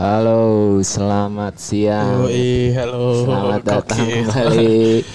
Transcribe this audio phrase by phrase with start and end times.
[0.00, 0.40] Halo,
[0.80, 2.24] selamat siang.
[2.24, 3.20] Yoi, halo.
[3.20, 4.24] Selamat datang Gokil.
[4.24, 4.72] kembali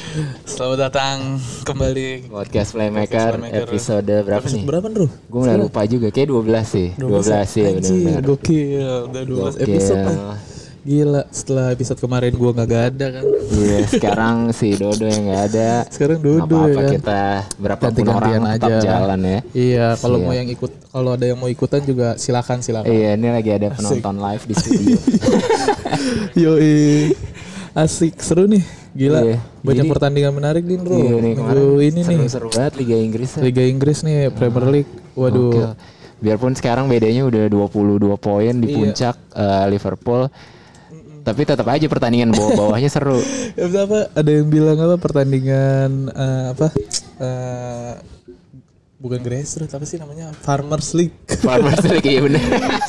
[0.53, 1.17] Selamat datang
[1.65, 2.29] kembali.
[2.29, 3.65] podcast Playmaker, Playmaker.
[3.65, 4.61] episode berapa nih?
[4.61, 5.09] Berapa bro?
[5.09, 6.87] Gue udah lupa juga, kayak 12 sih.
[7.01, 7.01] 12,
[7.49, 8.21] sih Anjir, benar-benar.
[8.21, 8.97] gokil.
[9.09, 9.65] Udah 12 Gokil.
[9.65, 10.05] episode.
[10.05, 10.37] ah.
[10.85, 13.25] Gila, setelah episode kemarin gua nggak ada kan.
[13.49, 15.69] Iya, sekarang si Dodo yang nggak ada.
[15.89, 16.93] Sekarang Dodo ya apa-apa kan.
[16.93, 17.21] kita
[17.57, 18.81] berapapun Ganti-gantian orang tetap aja.
[18.85, 19.39] jalan ya.
[19.51, 22.85] Iya, kalau mau yang ikut, kalau ada yang mau ikutan juga silakan silakan.
[22.85, 24.97] Iya, ini lagi ada penonton live di studio.
[26.45, 26.77] Yoi.
[27.73, 28.61] Asik seru nih.
[28.93, 29.19] Gila.
[29.25, 29.37] Iya.
[29.59, 30.95] Banyak Jadi- pertandingan menarik nih, Bro.
[30.95, 32.05] Iya nih Minggu ini nih.
[32.05, 33.29] seru-seru banget Liga Inggris.
[33.33, 33.41] ya.
[33.41, 34.91] Liga Inggris nih, Premier League.
[35.13, 35.49] Waduh.
[35.49, 35.73] Gokil.
[36.15, 38.75] Biarpun sekarang bedanya udah 22 poin di Iya.
[38.77, 40.29] puncak eh, Liverpool.
[41.25, 43.17] Tapi tetap aja pertandingan bawah-bawahnya seru.
[43.57, 44.13] Ya apa?
[44.13, 46.67] Ada yang bilang apa pertandingan eh, apa?
[47.17, 47.93] eh,
[49.01, 50.29] bukan grassroots apa sih namanya?
[50.45, 51.17] Farmers League.
[51.45, 52.41] Farmers League iya bener.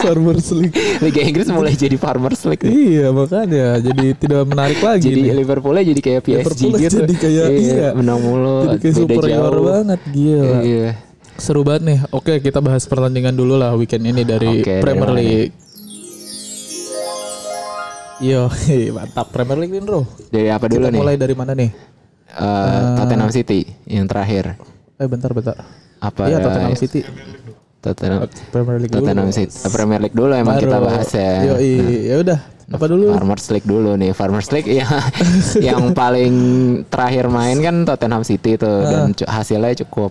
[0.04, 0.76] Farmers League.
[1.00, 2.66] Liga Inggris mulai jadi Farmers League.
[2.68, 5.08] iya makanya jadi tidak menarik lagi.
[5.08, 5.34] Jadi nih.
[5.40, 6.96] Liverpoolnya jadi kayak PSG Liverpool gitu.
[7.00, 7.88] jadi kayak iya.
[7.96, 8.68] menang mulu.
[8.68, 9.64] Jadi kayak superior jauh.
[9.64, 10.58] banget gila.
[10.60, 10.88] Iya.
[11.40, 11.98] Seru banget nih.
[12.12, 15.10] Oke, kita bahas pertandingan dulu lah weekend ini dari dari Premier?
[15.16, 15.65] League.
[18.18, 18.48] Yo,
[18.96, 20.08] mantap Premier League nih, Bro.
[20.30, 20.98] Dari apa dulu Kita nih?
[20.98, 21.68] mulai dari mana nih?
[22.26, 24.56] Eh, Tottenham City yang terakhir.
[24.96, 25.56] Eh bentar bentar.
[25.98, 26.24] Apa?
[26.26, 27.00] Iya Tottenham City.
[27.78, 28.24] Tottenham.
[28.50, 29.04] Premier League dulu.
[29.04, 29.52] Tottenham City.
[29.52, 30.86] eh, Premier League dulu emang kita Baru.
[30.90, 31.32] bahas ya.
[31.46, 31.72] Yoi,
[32.08, 32.38] ya udah.
[32.66, 33.04] Apa dulu?
[33.12, 34.10] Farmers League dulu nih.
[34.10, 34.88] Farmers League ya
[35.68, 36.34] yang paling
[36.88, 38.88] terakhir main kan Tottenham City tuh Ah.
[38.90, 40.10] dan cu- hasilnya cukup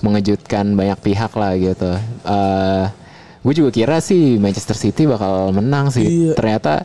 [0.00, 1.92] mengejutkan banyak pihak lah gitu.
[2.24, 2.84] Eh
[3.42, 6.02] gue juga kira sih Manchester City bakal menang sih.
[6.26, 6.32] Iya.
[6.34, 6.82] Ternyata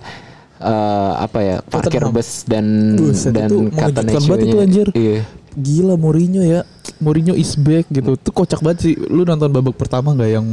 [0.60, 0.72] eh
[1.18, 2.14] apa ya parkir Tottenham.
[2.14, 4.00] bus dan Buset, dan kata
[4.38, 4.88] itu, anjir.
[4.92, 5.22] Iya.
[5.54, 6.62] Gila Mourinho ya.
[6.98, 8.14] Mourinho is back gitu.
[8.14, 8.94] Itu kocak banget sih.
[8.96, 10.46] Lu nonton babak pertama nggak yang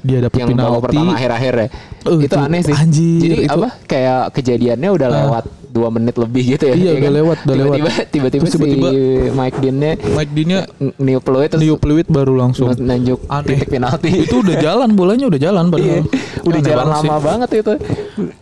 [0.00, 0.84] dia dapet Yang babak penalti?
[0.84, 1.68] pertama akhir-akhir ya.
[2.04, 2.70] Oh, itu itu aneh sih.
[2.72, 5.14] anjir, Jadi itu- apa kayak kejadiannya udah Ah.
[5.18, 6.74] lewat dua menit lebih gitu ya.
[6.74, 7.74] Iya, ya udah lewat, udah lewat.
[7.74, 8.92] Tiba-tiba tiba-tiba Terus si tiba-tiba-
[9.32, 10.60] Mike Dean-nya Mike Dean-nya
[10.96, 12.68] New Peluit terus Leo Peluit baru langsung.
[12.72, 13.46] nanjuk Aneh.
[13.48, 14.08] titik penalti.
[14.22, 16.02] itu udah jalan bolanya udah jalan Iya, padahal.
[16.44, 16.94] udah Aneh jalan sih.
[16.94, 17.72] lama banget itu.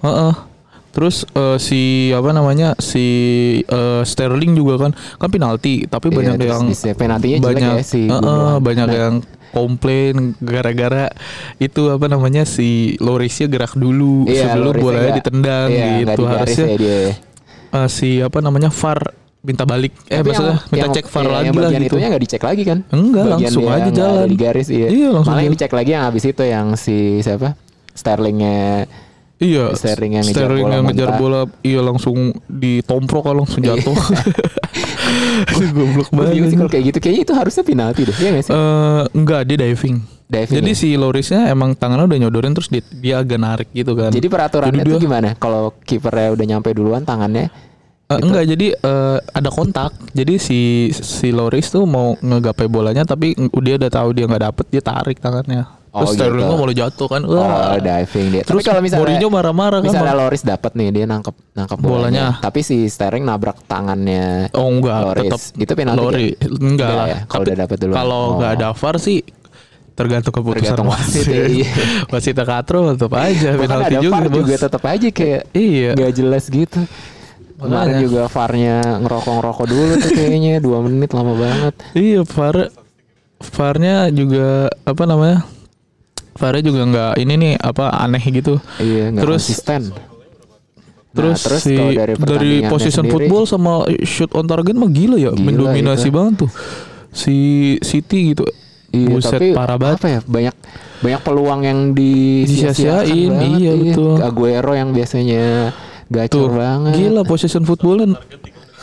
[0.02, 0.32] Heeh.
[0.90, 1.80] Terus eh, si
[2.10, 3.06] apa namanya si
[3.60, 6.64] eh, Sterling juga kan kan penalti tapi Iya, banyak yang
[6.94, 8.58] penaltinya banyak ya si Heeh, Gundogan.
[8.60, 8.98] banyak Nah.
[8.98, 9.14] yang
[9.50, 11.10] komplain gara-gara
[11.56, 16.76] itu apa namanya si Lorisnya gerak dulu Iya, sebelum bolanya ditendang iya, gitu harusnya ya
[16.76, 17.00] dia.
[17.72, 21.22] eh, si apa namanya VAR minta balik eh Tapi maksudnya yang- minta yang- cek VAR
[21.22, 21.86] iya, lagi yang lah gitu.
[21.88, 22.78] itunya nggak dicek lagi kan?
[22.90, 24.26] Enggak, Bagian langsung aja jalan.
[24.26, 24.86] di garis iya.
[24.86, 27.48] Iya, langsung Malah yang dicek lagi yang habis itu yang si siapa?
[27.92, 28.86] Sterlingnya
[29.40, 33.96] Iya, Sterling yang ngejar bola yang ngejar bola, iya langsung ditomprok kan langsung jatuh.
[35.72, 36.56] Goblok bingung sih banget.
[36.60, 38.16] kalau kayak gitu kayaknya itu harusnya penalti deh.
[38.20, 38.52] Iya gak sih?
[38.52, 39.96] Eh, enggak, dia diving.
[40.30, 40.78] Diving Jadi ya?
[40.78, 44.12] si Lorisnya emang tangannya udah nyodorin terus dia, dia agak narik gitu kan.
[44.12, 45.28] Jadi peraturannya itu dia- gimana?
[45.34, 47.48] Kalau kipernya udah nyampe duluan tangannya
[48.10, 49.94] Eh, enggak, jadi eh, ada kontak.
[50.10, 54.66] Jadi si si Loris tuh mau ngegapai bolanya tapi dia udah tahu dia nggak dapet,
[54.66, 55.62] dia tarik tangannya.
[55.90, 56.54] Oh, Terus Sterling gitu.
[56.54, 57.22] malah jatuh kan.
[57.26, 57.74] Oh, Wah.
[57.76, 58.42] diving dia.
[58.46, 59.90] Terus kalau misalnya Mourinho marah-marah kan.
[59.90, 60.14] misalnya.
[60.14, 61.90] Loris dapat nih dia nangkep nangkep bolanya.
[61.90, 62.26] Bolanya.
[62.38, 64.54] Tapi si Sterling nabrak tangannya.
[64.54, 65.22] Oh enggak, Loris.
[65.26, 66.28] tetap Itu penalti Lori.
[66.32, 66.50] kan?
[66.62, 67.06] Enggak lah.
[67.06, 67.96] ya, kalau udah dapet duluan.
[67.96, 68.30] Kalau Oh.
[68.38, 69.18] enggak ada VAR sih
[69.90, 71.70] tergantung keputusan Tergantung wasit ya, iya.
[72.08, 75.90] wasit katro tetap aja penalti ada juga, VAR juga tetap aja kayak Iya.
[75.92, 76.80] nggak jelas gitu.
[77.58, 81.74] Kemarin juga VAR-nya ngerokok-ngerokok dulu tuh kayaknya dua menit lama banget.
[81.92, 82.56] Iya, VAR
[83.42, 84.48] VAR-nya juga
[84.80, 85.44] apa namanya?
[86.40, 88.56] VAR-nya juga enggak ini nih apa aneh gitu.
[88.76, 89.82] Iya, nggak Terus- konsisten.
[91.10, 93.72] Terus, Nah, terus si dari, pertandingannya position sendiri- football sama
[94.04, 96.14] shoot on target mah gila ya, Gila mendominasi itu.
[96.14, 96.50] banget tuh.
[97.10, 97.36] Si
[97.80, 98.46] City gitu.
[98.88, 99.98] Iya, Buset tapi parah banget.
[99.98, 100.54] apa ya banyak
[101.00, 104.14] banyak peluang yang Disia-siain, banget, iya, betul.
[104.18, 105.74] Aguero yang biasanya
[106.06, 106.92] gacor Tuh, banget.
[106.96, 108.14] gila position footballnya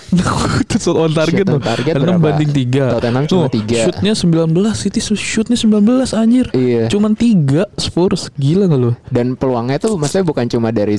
[0.73, 1.61] shoot on target Shoot on tuh.
[1.61, 2.19] target 6 berapa?
[2.21, 2.93] banding 3.
[2.93, 3.77] Tottenham cuma tiga.
[3.83, 5.83] Shootnya 19, City shootnya 19
[6.13, 6.45] anjir.
[6.51, 6.87] Iya.
[6.87, 8.31] Cuman 3 Spurs.
[8.33, 8.91] Gila gak lu?
[9.07, 10.95] Dan peluangnya tuh maksudnya bukan cuma dari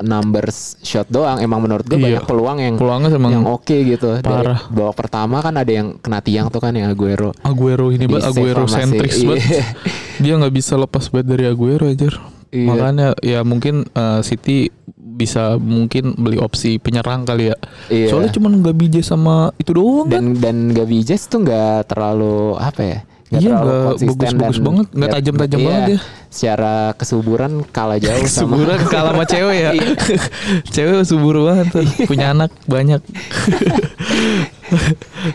[0.00, 1.38] numbers shot doang.
[1.38, 2.18] Emang menurut gue Iya.
[2.18, 4.08] banyak peluang yang Peluangnya emang yang oke gitu.
[4.16, 4.60] Dari parah.
[4.68, 7.30] babak pertama kan ada yang kena tiang tuh kan yang Aguero.
[7.40, 9.26] Aguero ini banget, Aguero si- centric iya.
[9.28, 9.64] banget.
[10.18, 12.10] Dia nggak bisa lepas banget dari Aguero aja.
[12.52, 12.68] Iya.
[12.68, 14.68] Makanya ya mungkin eh, City
[15.12, 17.56] bisa mungkin beli opsi penyerang kali ya.
[17.88, 18.12] Iya.
[18.12, 20.20] Soalnya cuma nggak bije sama itu doang kan.
[20.20, 22.98] Dan dan Gavi Jesus tuh nggak terlalu apa ya?
[23.32, 25.98] Nggak Iya, terlalu nggak konsisten bagus-bagus dan banget, nggak tajam-tajam iya, banget dia.
[26.32, 29.70] Secara kesuburan kalah jauh sama Suburan kalah sama cewek ya.
[29.76, 29.88] Iya.
[30.64, 31.84] cewek subur banget tuh.
[32.08, 33.04] Punya anak banyak.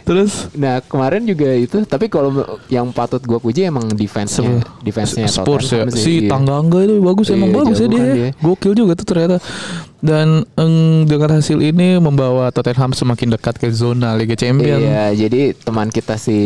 [0.04, 2.34] Terus Nah kemarin juga itu tapi kalau
[2.68, 5.86] yang patut gue puji emang defense-nya Se- defense-nya Spurs ya.
[5.88, 6.30] Si iya.
[6.34, 7.94] Tangga itu bagus emang Iya, bagus ya dia.
[7.94, 8.16] kan ya.
[8.16, 8.30] dia.
[8.42, 9.38] Gokil juga tuh ternyata.
[9.98, 10.76] Dan eng,
[11.10, 14.78] dengan hasil ini membawa Tottenham semakin dekat ke zona Liga Champions.
[14.78, 16.38] Iya, jadi teman kita si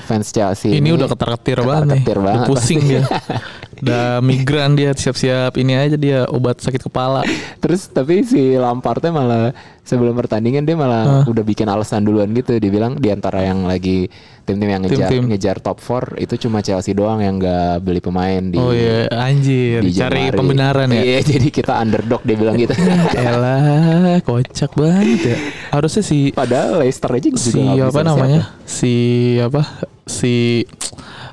[0.00, 2.96] fans Chelsea Ini udah ketar-ketir banget Udah banget pusing pasti.
[3.84, 7.20] Udah migran dia siap-siap ini aja dia obat sakit kepala.
[7.60, 9.44] Terus tapi si Lampardnya malah
[9.84, 12.56] sebelum pertandingan dia malah udah bikin alasan duluan gitu.
[12.56, 14.08] Dia bilang di antara yang lagi
[14.44, 15.22] tim-tim yang ngejar Tim-tim.
[15.32, 19.80] ngejar top 4 itu cuma Chelsea doang yang nggak beli pemain di oh iya anjir
[19.80, 21.00] di cari pembenaran ya.
[21.00, 22.76] Iya, jadi kita underdog dia bilang gitu.
[23.16, 25.36] Elah, kocak banget ya.
[25.72, 28.40] Harusnya si Padahal Leicester aja juga si apa namanya?
[28.44, 28.68] siapa.
[28.68, 28.94] Si
[29.40, 29.62] apa?
[30.04, 30.34] Si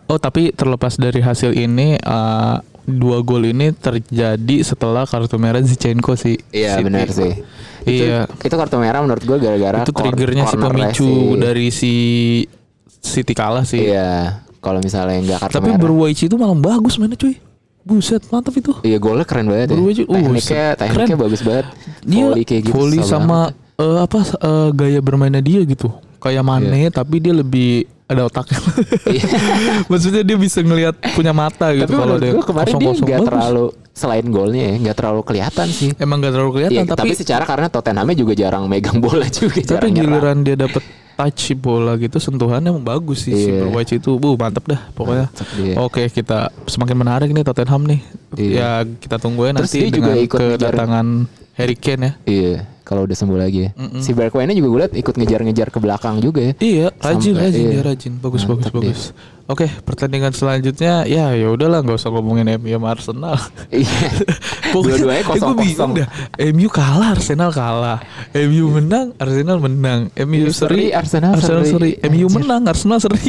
[0.05, 6.13] Oh, tapi terlepas dari hasil ini eh, dua gol ini terjadi setelah kartu merah Zinchenko
[6.13, 6.35] sih.
[6.49, 7.31] Iya benar sih.
[7.81, 8.29] Itu, Iya.
[8.29, 11.93] itu kartu merah menurut gue gara-gara Itu triggernya si pemicu si- dari si
[12.99, 13.89] City kalah sih.
[13.89, 15.81] Iya, kalau misalnya nggak kartu Tapi merah.
[15.81, 17.37] Berwaici itu malah bagus mainnya cuy.
[17.81, 18.77] Buset, mantap itu.
[18.83, 19.75] Iya golnya keren banget ya.
[19.75, 21.17] Uh, tekniknya, tekniknya Keren.
[21.17, 21.65] bagus banget.
[22.03, 22.73] Dia volley kayak gitu.
[22.75, 23.81] volley susah sama banget.
[23.81, 25.89] eh, apa eh, gaya bermainnya dia gitu.
[26.19, 28.59] Kayak Mane tapi dia lebih ada otaknya.
[29.91, 33.65] Maksudnya dia bisa ngelihat punya mata gitu Tapi kalau dia gue kemarin dia nggak terlalu
[33.91, 35.89] selain golnya ya nggak terlalu kelihatan sih.
[35.95, 39.57] Emang gak terlalu kelihatan Iya, tapi tapi, secara karena Tottenhamnya juga jarang megang bola juga,
[39.57, 40.07] tapi jarang nyerang.
[40.07, 43.61] giliran dia dapet touch bola gitu sentuhannya emang bagus sih si Iya.
[43.61, 44.15] Berwaici itu.
[44.15, 45.27] Bu, mantap dah pokoknya.
[45.53, 45.75] Dia.
[45.77, 47.99] Oke, kita semakin menarik nih Tottenham nih.
[48.33, 48.55] Iya.
[48.55, 51.07] Ya kita tunggu ya Terus nanti dia juga dengan ikut ngejar- kedatangan
[51.61, 52.11] Harry Kane ya.
[52.25, 53.71] Iya, kalau udah sembuh lagi ya.
[53.97, 56.53] Si Bergwijn juga gue liat ikut ngejar-ngejar ke belakang juga ya.
[56.57, 57.71] Iya, rajin, Sampai- rajin iya.
[57.71, 58.13] dia rajin.
[58.17, 58.89] Bagus, bagus, Mantap dia.
[58.91, 59.03] bagus.
[59.51, 63.35] Oke, pertandingan selanjutnya ya ya udahlah nggak usah ngomongin MU sama Arsenal.
[63.67, 64.07] Iya.
[64.71, 65.91] Dua-duanya eh, kosong-kosong.
[65.91, 66.07] bingung dah.
[66.55, 67.99] MU kalah, Arsenal kalah.
[68.31, 70.07] MU menang, Arsenal menang.
[70.15, 71.99] MU seri, Arsenal Arsenal seri.
[71.99, 72.07] seri.
[72.07, 73.27] MU menang, Arsenal seri.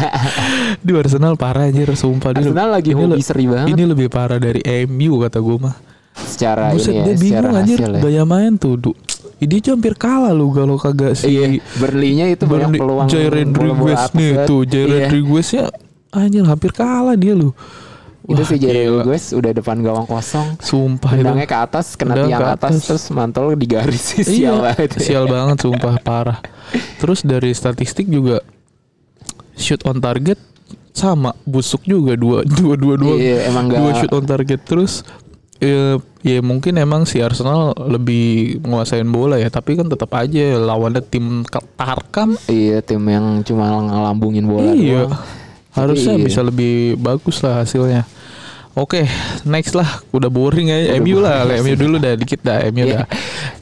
[0.86, 2.42] Di Arsenal parah anjir, sumpah dia.
[2.42, 3.70] Arsenal lagi hobi seri banget.
[3.70, 5.74] Ini lebih parah dari MU kata gue mah.
[6.26, 8.00] Secara Buset, ini ya, dia secara bingung anjir hasil ya.
[8.02, 8.74] gaya main tuh.
[8.76, 8.92] Du.
[9.36, 14.02] Aja hampir kalah lu kalau kagak si Iya, Burnley-nya itu banyak Burnley- peluang bola-bola Rodriguez
[14.10, 14.88] nih tuh Jay Iya.
[14.88, 15.66] Rodriguez ya
[16.10, 17.52] anjir hampir kalah dia lu
[18.24, 19.04] Itu Wah, sih Jay gila.
[19.04, 20.56] Rodriguez udah depan gawang kosong.
[20.58, 22.82] sumpah Tendangnya itu ke atas, kena tiang ke atas, atas.
[22.82, 24.90] terus mantul di garis sih iya, sial banget.
[24.98, 26.38] sial banget sumpah parah
[26.96, 28.40] terus dari statistik juga
[29.54, 30.40] shoot on target
[30.90, 35.04] sama busuk juga dua dua dua dua Iya, emang dua shoot on target terus
[35.58, 41.00] ya, ya mungkin emang si Arsenal lebih menguasain bola ya tapi kan tetap aja lawannya
[41.04, 45.06] tim Ka- Tarkam Iya, tim yang cuma ngelambungin bola iya.
[45.06, 45.14] doang.
[45.76, 46.24] Harusnya iya.
[46.24, 48.08] bisa lebih bagus lah hasilnya.
[48.76, 49.08] Oke,
[49.42, 50.04] next lah.
[50.10, 50.92] Udah boring aja.
[50.92, 51.48] Udah MU lah.
[51.48, 52.60] MU dulu dah dikit dah.
[52.68, 52.92] MU Iya.
[52.92, 53.04] dah.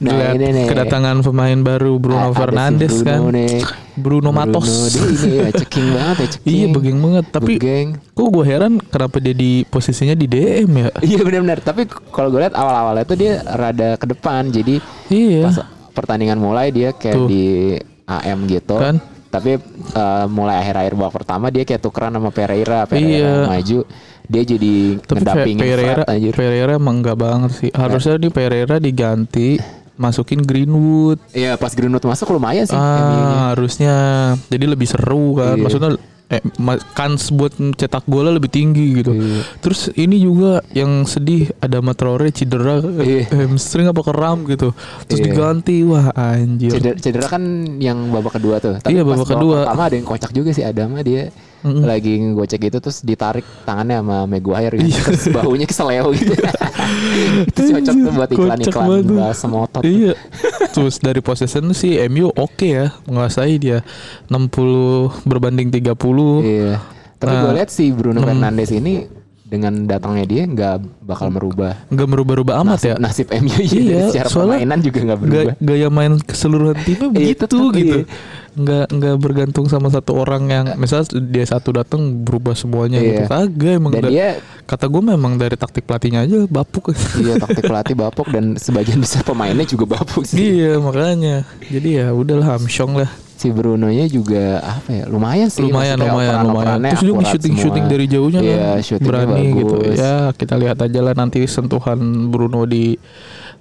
[0.02, 0.66] Nah, Lihat ini nih.
[0.66, 3.19] kedatangan pemain baru Bruno A- ada si Fernandes Bruno kan.
[3.31, 3.58] Nih.
[3.94, 4.66] Bruno Matos.
[4.90, 6.50] Dia ini ya ceking banget ya ceking.
[6.50, 7.25] Iya, begeng banget.
[7.31, 7.88] Tapi Begeng.
[8.11, 10.88] kok gue heran kenapa dia di posisinya di DM ya?
[10.99, 11.58] Iya benar-benar.
[11.62, 14.50] Tapi kalau gue lihat awal-awalnya tuh dia rada ke depan.
[14.50, 15.46] Jadi Iya.
[15.46, 15.62] pas
[15.94, 17.28] pertandingan mulai dia kayak Tuh.
[17.31, 18.75] di AM gitu.
[18.75, 18.99] Kan?
[19.35, 19.59] Tapi
[19.91, 22.87] eh, mulai akhir-akhir babak pertama dia kayak tukeran sama Pereira.
[22.87, 23.51] Pereira Iya.
[23.51, 23.79] maju.
[24.25, 26.33] Dia jadi Tapi ngedampingin Pereira, Fred anjir.
[26.33, 27.71] Pereira emang enggak banget sih.
[27.75, 29.59] Harusnya nih Pereira diganti
[29.95, 31.19] masukin Greenwood.
[31.31, 32.75] Iya pas Greenwood masuk lumayan sih.
[32.75, 33.95] Ah, harusnya
[34.49, 35.59] jadi lebih seru kan.
[35.59, 35.62] Iya.
[35.62, 35.91] Maksudnya
[36.33, 36.40] eh,
[36.97, 39.12] kans buat cetak bola lebih tinggi gitu.
[39.12, 39.40] Iya.
[39.61, 43.28] Terus ini juga yang sedih ada Matraore cedera Iya.
[43.28, 44.73] hamstring apa keram gitu.
[45.04, 45.26] Terus Iya.
[45.31, 46.73] diganti wah anjir.
[46.73, 47.43] Cedera, cedera kan
[47.78, 48.81] yang babak kedua tuh.
[48.88, 49.59] Iya, pas babak kedua.
[49.69, 51.28] Pertama ada yang kocak juga sih Adama dia
[51.64, 51.81] Mm-mm.
[51.81, 54.88] lagi ngegocek gitu terus ditarik tangannya sama Maguire gitu.
[54.93, 55.00] Iya.
[55.12, 56.33] Terus bahunya keseleo gitu.
[57.49, 59.81] itu cocok tuh buat iklan-iklan bahasa motor.
[59.85, 60.12] Iya.
[60.75, 63.87] Terus dari possession sih MU oke ya menguasai dia
[64.28, 65.95] 60 berbanding 30.
[66.43, 66.73] Iya.
[67.16, 68.26] Tapi Nah, gue lihat si Bruno hmm.
[68.26, 69.07] Fernandes ini
[69.45, 72.97] dengan datangnya dia nggak bakal merubah Nggak merubah-rubah amat nasib, ya.
[72.99, 75.54] nasib MU Iya, secara permainan juga nggak Ga- berubah.
[75.62, 77.99] gaya main keseluruhan timnya Iya, begitu tetep, gitu.
[78.02, 78.04] iya.
[78.54, 83.08] Nggak nggak bergantung sama satu orang yang misalnya dia satu datang berubah semuanya Iya.
[83.08, 83.23] gitu.
[83.26, 84.28] Kagak emang Dan da- dia
[84.64, 86.94] kata gue memang dari taktik pelatihnya aja bapuk.
[87.18, 90.38] iya taktik pelatih bapuk dan sebagian besar pemainnya juga bapuk sih.
[90.56, 91.42] iya makanya.
[91.64, 93.11] Jadi ya udahlah Hamsyong lah.
[93.34, 95.04] Si Bruno-nya juga apa ya?
[95.04, 95.61] Lumayan sih.
[95.61, 96.78] lumayan lumayan lumayan.
[96.87, 97.92] Terus akurat shooting shooting semua.
[97.92, 99.75] dari jauhnya Iya, kan berani gitu.
[99.75, 99.99] bagus.
[99.99, 101.99] Ya kita lihat aja lah nanti sentuhan
[102.30, 102.94] Bruno di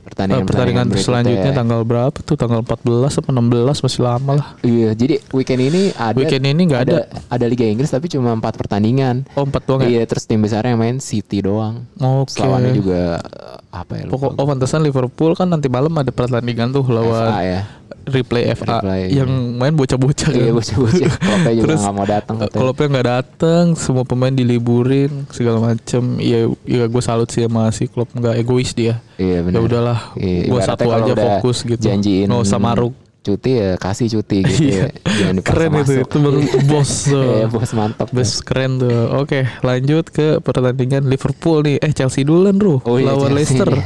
[0.04, 4.48] eh, pertandingan, pertandingan selanjutnya tanggal berapa tuh tanggal 14 apa 16 masih lama lah.
[4.60, 7.08] Iya, jadi weekend ini ada Weekend ini nggak ada.
[7.32, 9.24] ada Liga Inggris tapi cuma empat pertandingan.
[9.40, 10.00] Oh empat doang ya.
[10.00, 11.88] Iya, terus tim besarnya yang main City doang.
[11.98, 12.44] Oke.
[12.44, 14.04] Lawannya juga eh, apa ya?
[14.12, 17.62] Pokok oh pantesan Liverpool kan nanti malam ada pertandingan tuh lawan FA ya.
[18.06, 20.38] Replay FA Replay, yang main bocah-bocah kan.
[20.38, 21.12] Iya bocah-bocah.
[21.24, 22.36] Klopnya juga Terus, nggak mau datang.
[22.38, 22.60] katanya.
[22.60, 26.18] Kalau nggak datang, semua pemain diliburin segala macem.
[26.18, 29.00] Iya, ya gue salut sih sama si klub nggak egois dia.
[29.16, 29.60] Iya Ya benar.
[29.62, 31.80] udahlah, Iya, gue satu aja fokus gitu.
[31.80, 32.94] Janjiin Nggak usah maruk.
[33.24, 34.76] Cuti ya kasih cuti gitu Iya.
[34.76, 34.88] ya.
[35.08, 35.96] Jangan Keren itu, masuk.
[36.04, 36.92] itu baru bos.
[37.08, 37.24] tuh.
[37.24, 38.08] Iya bos mantap.
[38.12, 38.92] Bes keren tuh.
[39.16, 41.80] Oke, lanjut ke pertandingan Liverpool nih.
[41.80, 42.76] Eh Chelsea dulu kan, Bro.
[42.84, 43.56] Oh iya, Lawan Chelsea.
[43.64, 43.72] Leicester.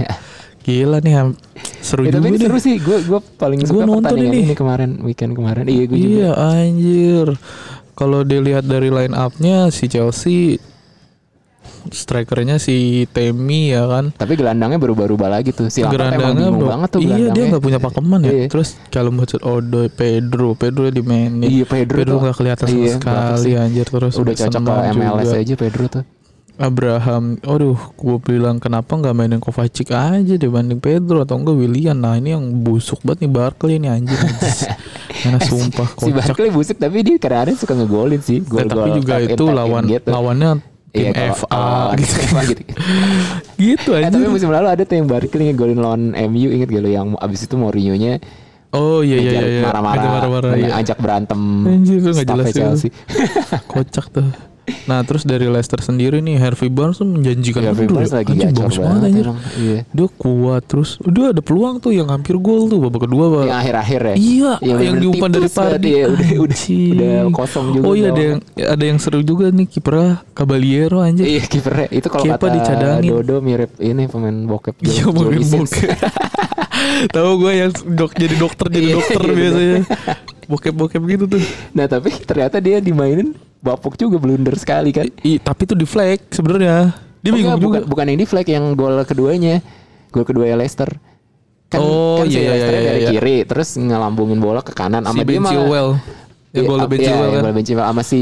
[0.67, 1.39] Gila nih, ham-
[1.79, 2.75] seru Ya, juga tapi seru sih.
[2.77, 4.43] Gue gue paling Gua suka nonton ini.
[4.43, 4.53] ini.
[4.53, 5.63] kemarin weekend kemarin.
[5.63, 6.11] Iya gue juga.
[6.11, 7.27] Iya anjir.
[7.93, 10.59] Kalau dilihat dari line up-nya si Chelsea
[11.87, 14.11] strikernya si Temi ya kan.
[14.11, 15.67] Tapi gelandangnya berubah-ubah lagi tuh.
[15.67, 17.47] Si Lampard emang banget tuh Iya dia gelandangnya.
[17.49, 18.31] nggak punya pakeman ya.
[18.33, 18.45] Iya.
[18.49, 21.41] Terus kalau Hudson Odoi, Pedro, Pedro dimainin.
[21.41, 25.39] Iya Pedro, Pedro nggak kelihatan sama Iya, sekali anjir terus Udah cocok ke MLS juga.
[25.39, 26.03] aja Pedro tuh.
[26.57, 31.93] Abraham, aduh, gue bilang kenapa nggak mainin Kovacic aja dibanding Pedro atau enggak William.
[31.93, 34.17] Nah ini yang busuk banget nih Barkley nih anjir.
[35.21, 36.17] Karena sumpah Si kocak.
[36.17, 38.41] Barkley busuk tapi dia kadang-kadang suka ngegolin sih.
[38.41, 40.09] Nah, Gol-gol tapi juga itu lawan gitu.
[40.09, 40.51] lawannya
[40.87, 42.13] tim Iya, FA kalau gitu.
[42.25, 42.61] FA gitu.
[43.69, 44.09] gitu Eh, aja.
[44.09, 47.45] tapi musim lalu ada tuh yang Barkley ngegolin lawan MU inget gak lu yang abis
[47.45, 48.17] itu Mourinho-nya
[48.69, 49.61] oh iya iya ngejar iya.
[49.63, 50.69] marah-marah, marah-marah, iya.
[50.73, 52.57] ngajak berantem Anjir, staffnya jelas itu.
[52.57, 52.89] Chelsea.
[53.71, 54.27] Kocak tuh.
[54.83, 58.15] Nah terus dari Leicester sendiri nih Harvey Barnes tuh menjanjikan Ya, bener Barnes ya.
[58.17, 59.25] lagi Anjing, bagus banget anjir.
[59.55, 59.79] Iya.
[59.85, 60.89] Dia kuat terus.
[60.99, 63.43] Udah ada peluang tuh yang hampir gol tuh babak kedua Pak.
[63.45, 64.15] Yang akhir-akhir ya.
[64.15, 64.27] Iya, Yang
[64.59, 65.87] yang, bener-bener diumpan dari banget, Pardi.
[65.89, 69.67] iya, udah- udah- udah kosong juga Oh iya ada yang ada yang seru juga nih
[69.67, 71.25] kipernya Caballero anjir.
[71.25, 73.11] Iya kipernya itu kalau Kepa kata dicadangin.
[73.13, 75.71] Dodo mirip ini pemain bokep Iya Jody Sins.
[75.71, 75.89] bokep.
[77.15, 79.79] Tahu gue yang dok jadi dokter jadi Iya, dokter iya, biasanya.
[80.45, 81.43] Bokep-bokep gitu tuh.
[81.71, 85.05] Nah tapi ternyata dia dimainin bapuk juga blunder sekali kan.
[85.21, 86.93] I, tapi tuh di flag sebenarnya.
[87.19, 87.77] Dia Oh, bingung enggak, juga.
[87.81, 89.55] bukan, bukan yang di flag yang gol keduanya.
[90.09, 90.87] Gol kedua Leicester.
[91.67, 93.09] Kan, Oh, kan si iya, iya, Leicester iya, dari iya.
[93.11, 95.51] kiri terus ngelambungin bola ke kanan Si sama dia Ben malah.
[96.55, 97.43] Yang Iya, gol Ben iya, Chilwell yang kan.
[97.43, 98.21] gol Ben Chilwell sama si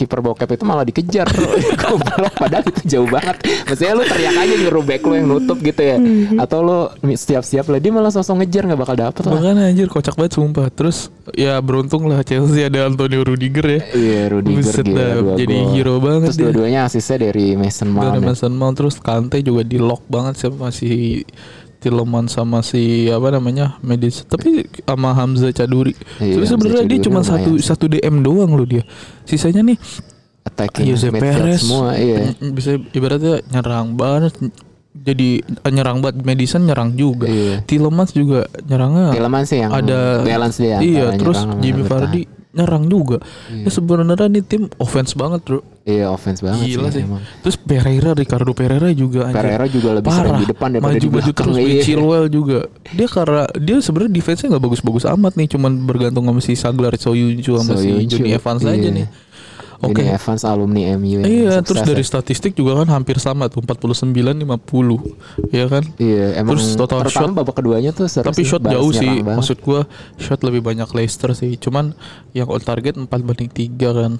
[0.00, 1.28] kiper bokep itu malah dikejar
[1.82, 5.82] goblok padahal itu jauh banget maksudnya lu teriak aja nyuruh back lu yang nutup gitu
[5.82, 5.96] ya
[6.38, 6.78] atau lu
[7.12, 10.70] siap-siap lah dia malah sosok ngejar nggak bakal dapet lah Makanya anjir kocak banget sumpah.
[10.70, 13.80] Terus ya beruntung lah Chelsea ada Antonio Rudiger ya.
[13.92, 15.70] iya Rudiger Buset gila dah, dua jadi gol.
[15.72, 16.44] hero banget terus dia.
[16.46, 18.26] dua-duanya asisnya dari Mason Mount Dari ya.
[18.26, 21.20] Mason Mount terus Kante juga di lock banget sih sama si
[21.80, 25.96] Tileman sama si apa namanya Medis tapi sama Hamzah Caduri.
[26.20, 27.64] Iya, Terus sebenarnya dia cuma lumayan satu sih.
[27.64, 28.84] satu DM doang loh dia.
[29.24, 29.80] Sisanya nih
[30.40, 34.32] attacking Jose Perez semua iya mm, bisa ibaratnya nyerang banget
[34.90, 37.28] jadi eh, nyerang banget Madison nyerang juga.
[37.30, 37.62] Iya.
[37.64, 41.86] Tilemans juga nyerangnya Tielemans sih yang ada balance dia Iya, terus Jimmy.
[41.86, 43.22] Vardy nyerang juga.
[43.50, 45.60] Ya sebenarnya nih tim offense banget, Bro.
[45.86, 47.02] iya offense banget Gila sih.
[47.06, 47.22] emang.
[47.46, 49.38] Terus Pereira, Ricardo Pereira juga anjir.
[49.38, 50.40] Pereira juga lebih sering Parah.
[50.42, 51.82] di depan daripada maju di maju belakang terus iya.
[51.82, 52.58] Chilwell juga
[52.90, 57.52] dia karena dia sebenarnya defense-nya nggak bagus-bagus amat nih cuman bergantung sama si Saglar Soyuncu
[57.58, 58.74] sama si Soyuncu, Johnny Evans iya.
[58.76, 59.06] aja nih
[59.80, 61.86] oke Ini Evans alumni MU iya sukses terus ya.
[61.88, 64.44] dari statistik juga kan hampir sama tuh 49 50
[65.50, 68.92] ya kan Iya, emang Terus total shot- babak keduanya tuh seru tapi sih, shot jauh
[68.92, 69.36] sih banget.
[69.36, 71.96] maksud gua shot lebih banyak Leicester sih cuman
[72.30, 74.12] yang on target 4 banding 3 kan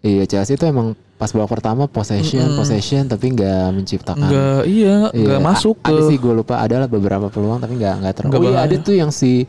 [0.00, 4.24] Iya, Chelsea itu emang pas babak pertama possession, possession tapi nggak menciptakan.
[4.24, 7.76] nggak iya Iya, nggak masuk a- ke Ada sih gue lupa adalah beberapa peluang tapi
[7.76, 8.32] nggak nggak terlalu.
[8.34, 9.44] Oh iya ada tuh yang si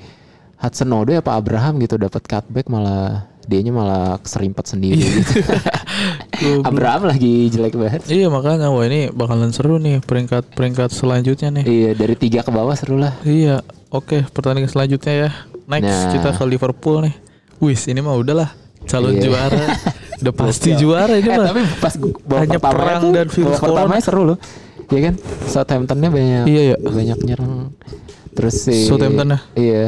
[0.57, 5.41] Hudson Odoi apa Abraham gitu dapat cutback malah dianya malah keserimpet sendiri gitu.
[6.41, 6.65] Goblok.
[6.65, 8.01] Abraham lagi jelek banget.
[8.05, 11.63] Iya makanya wah ini bakalan seru nih peringkat peringkat selanjutnya nih.
[11.63, 13.13] Iya dari tiga ke bawah seru lah.
[13.21, 15.29] Iya, oke pertandingan selanjutnya ya.
[15.63, 16.11] Next Nah.
[16.11, 17.15] kita ke Liverpool nih.
[17.59, 18.49] Wis ini mah udahlah
[18.83, 19.21] calon Iya.
[19.23, 19.65] juara.
[20.21, 21.45] Udah pasti juara ini Eh, mah.
[21.47, 21.93] tapi pas
[22.35, 23.97] Hanya perang dan virus corona.
[23.99, 24.37] seru loh.
[24.87, 25.15] Iya kan?
[25.45, 26.75] Southamptonnya banyak Iya, iya.
[26.77, 27.71] banyak nyerang.
[28.31, 29.39] Terus si Southampton ya?
[29.53, 29.85] Iya.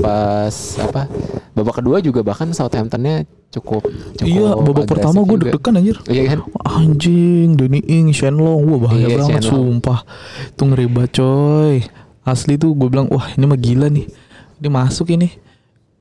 [0.00, 1.04] Pas apa?
[1.52, 3.84] Babak kedua juga bahkan Southamptonnya cukup
[4.16, 5.96] cukup Iya, babak pertama gue deg-degan anjir.
[6.08, 6.38] Iya kan?
[6.64, 9.84] Anjing, Danny Ing, Shenlong, wah bahaya Iya, banget Shenlong.
[9.84, 10.00] sumpah.
[10.48, 11.76] Itu ngeri banget coy.
[12.24, 14.08] Asli tuh gue bilang, wah ini mah gila nih.
[14.62, 15.28] Ini masuk ini.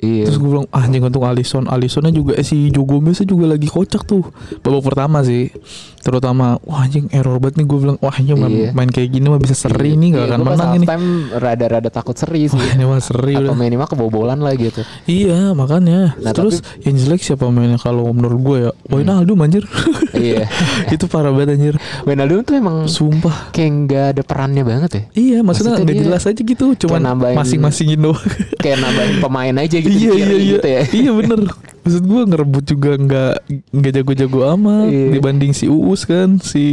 [0.02, 0.26] Iya.
[0.26, 1.66] Terus gue bilang, ah anjing untung Alisson.
[1.66, 4.26] Alissonnya juga, eh, si Joe Gomeznya juga lagi kocak tuh.
[4.60, 5.54] Babak pertama sih.
[5.98, 7.66] Terutama, wah anjing error banget nih.
[7.66, 8.70] Gue bilang, wah anjing main, Iya.
[8.72, 10.10] main kayak gini mah bisa seri nih.
[10.12, 10.78] Gak Iya, akan menang ini.
[10.84, 12.58] halftime rada-rada takut seri sih.
[12.58, 13.56] Wah ini mah seri Atau udah.
[13.56, 14.82] minimal kebobolan lah gitu.
[15.06, 16.18] Iya makanya.
[16.18, 18.72] Nah, Terus yang jelek siapa mainnya kalau menurut gue ya.
[18.90, 19.70] Wijnaldum anjir.
[20.18, 20.50] iya.
[20.90, 21.76] Itu parah banget anjir.
[22.02, 23.54] Wijnaldum tuh emang Sumpah.
[23.54, 25.04] kayak nggak ada perannya banget ya.
[25.14, 26.66] Iya maksudnya Maksudnya dia jelas aja gitu.
[26.76, 27.02] Cuman
[27.38, 28.18] masing-masingin doang.
[28.58, 30.52] Kayak nambahin pemain aja gitu iya iya iya.
[30.54, 30.82] gitu ya.
[30.88, 31.40] Iya bener.
[31.84, 33.34] Maksud gue ngerebut juga nggak
[33.72, 35.08] nggak jago-jago amat Iya.
[35.12, 36.66] dibanding si Uus kan si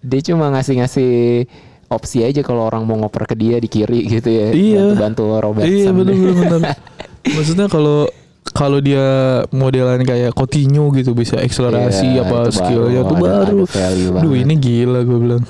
[0.00, 1.44] Dia cuma ngasih-ngasih
[1.86, 4.48] opsi aja kalau orang mau ngoper ke dia di kiri gitu ya.
[4.50, 4.96] Iya.
[4.96, 5.70] Bantu, bantu Robertson.
[5.70, 6.60] Iya benar benar.
[7.36, 8.08] Maksudnya kalau
[8.50, 9.04] kalau dia
[9.50, 13.56] modelan kayak Coutinho gitu bisa akselerasi Iya, apa itu skillnya baru, tuh baru.
[13.60, 14.42] ada value Duh banget.
[14.42, 15.42] ini gila gue bilang.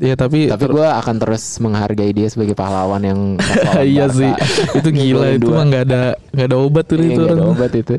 [0.00, 3.20] Ya tapi Tapi ter- gue akan terus menghargai dia sebagai pahlawan yang
[3.84, 4.32] iya sih
[4.72, 6.02] itu gila itu mah nggak ada
[6.32, 7.52] nggak ada obat tuh Iya, itu nggak ada orang.
[7.52, 7.94] obat itu.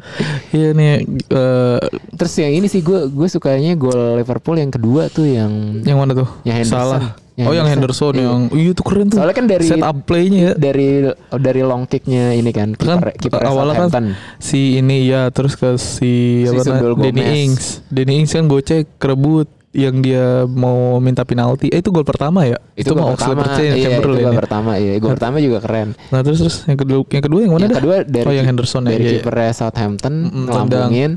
[0.49, 0.91] Iya nih
[1.29, 1.79] eh,
[2.11, 6.17] Terus yang ini sih gue gue sukanya gol Liverpool yang kedua tuh yang yang mana
[6.17, 6.25] tuh?
[6.41, 6.73] Yang Henderson.
[6.75, 7.03] Salah.
[7.31, 8.11] Yang oh yang Henderson.
[8.11, 8.25] Henderson Iya.
[8.25, 9.17] yang iya tuh keren tuh.
[9.17, 10.51] Soalnya kan dari set up play-nya ya.
[10.53, 10.87] dari
[11.31, 15.77] dari long kicknya ini kan kan kiper kiper awalnya kan si ini ya terus ke
[15.77, 17.45] si, Si apa Danny.
[17.45, 22.43] Ings Danny Ings kan gocek kerebut yang dia mau minta penalti eh itu gol pertama
[22.43, 24.31] ya itu, gol Oxlade pertama percaya iya, itu gol ya.
[24.35, 27.63] pertama iya gol pertama juga keren nah terus terus yang kedua yang kedua yang mana
[27.71, 29.21] yang kedua dari oh yang Henderson ya dari iya, iya.
[29.23, 31.11] kiper Southampton Mm-mm, ngelambungin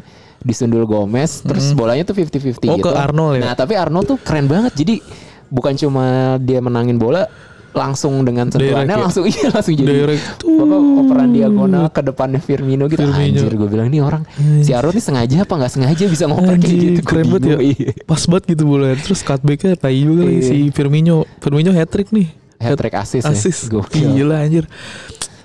[0.45, 1.81] disundul Gomez terus Mm-mm.
[1.81, 2.85] bolanya tuh 50-50 Oh, gitu.
[2.85, 3.43] ke Arnold ya?
[3.49, 4.77] Nah, tapi Arnold tuh keren banget.
[4.77, 5.01] Jadi
[5.49, 7.25] bukan cuma dia menangin bola
[7.75, 9.03] langsung dengan sentuhannya ya?
[9.03, 10.25] langsung iya langsung jadi Direct.
[10.41, 13.19] apa operan diagonal ke depannya Firmino gitu Firmino.
[13.43, 14.23] anjir gue bilang ini orang
[14.63, 17.57] si Arnold nih sengaja apa nggak sengaja bisa ngoper kayak gitu keren banget ya.
[17.61, 17.91] iya.
[18.05, 18.95] Pas banget gitu bola.
[18.95, 20.47] Terus cutbacknya tai juga lagi Iya.
[20.47, 21.27] si Firmino.
[21.39, 22.31] Firmino hat trick nih.
[22.57, 23.69] Hat trick assist, Assist.
[23.69, 23.83] ya.
[23.91, 24.65] Gila anjir.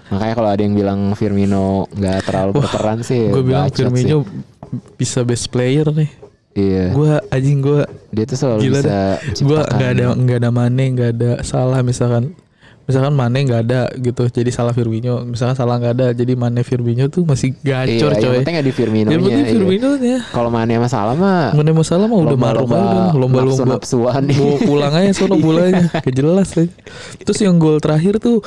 [0.09, 4.25] Makanya kalau ada yang bilang Firmino nggak terlalu Wah, berperan sih Gue bilang Firmino
[4.95, 6.09] bisa best player nih.
[6.59, 6.85] Iya.
[6.91, 8.99] Gue anjing gue Dia tuh selalu gila bisa.
[9.15, 12.35] Gue menciptakan- nggak ada nggak ada Mane nggak ada salah misalkan
[12.83, 17.05] misalkan Mane nggak ada gitu jadi salah Firmino misalkan salah nggak ada jadi Mane Firmino
[17.07, 19.45] tuh masih gacor iya, coy Yang penting ada Firmino yang penting.
[19.47, 24.23] Firmino ya Kalau Mane sama Salah mah Mane masalah mah udah marah lomba-lomba lomba-lomba nafsu-nafsuan.
[24.27, 26.65] bawa pulang aja sono bolanya Gak jelas aja.
[27.19, 28.41] terus yang gol terakhir tuh